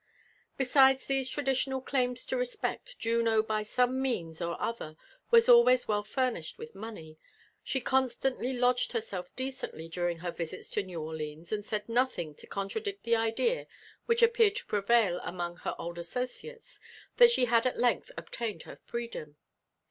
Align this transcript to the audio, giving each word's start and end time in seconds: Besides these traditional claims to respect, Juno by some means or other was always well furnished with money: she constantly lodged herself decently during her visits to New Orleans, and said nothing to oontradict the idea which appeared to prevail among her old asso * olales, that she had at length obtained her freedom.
Besides 0.57 1.05
these 1.05 1.29
traditional 1.29 1.79
claims 1.79 2.25
to 2.25 2.35
respect, 2.35 2.97
Juno 2.97 3.43
by 3.43 3.61
some 3.61 4.01
means 4.01 4.41
or 4.41 4.59
other 4.59 4.97
was 5.29 5.47
always 5.47 5.87
well 5.87 6.01
furnished 6.03 6.57
with 6.57 6.73
money: 6.73 7.19
she 7.63 7.79
constantly 7.79 8.51
lodged 8.51 8.93
herself 8.93 9.35
decently 9.35 9.87
during 9.87 10.17
her 10.17 10.31
visits 10.31 10.71
to 10.71 10.81
New 10.81 10.99
Orleans, 11.03 11.51
and 11.51 11.63
said 11.63 11.87
nothing 11.87 12.33
to 12.33 12.47
oontradict 12.47 13.03
the 13.03 13.15
idea 13.15 13.67
which 14.07 14.23
appeared 14.23 14.55
to 14.55 14.65
prevail 14.65 15.19
among 15.19 15.57
her 15.57 15.75
old 15.77 15.99
asso 15.99 16.23
* 16.23 16.23
olales, 16.25 16.79
that 17.17 17.29
she 17.29 17.45
had 17.45 17.67
at 17.67 17.77
length 17.77 18.09
obtained 18.17 18.63
her 18.63 18.77
freedom. 18.77 19.37